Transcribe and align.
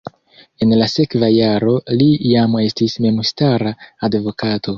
En 0.65 0.71
la 0.77 0.87
sekva 0.93 1.29
jaro 1.33 1.75
li 1.99 2.07
jam 2.31 2.57
estis 2.63 2.97
memstara 3.07 3.77
advokato. 4.11 4.69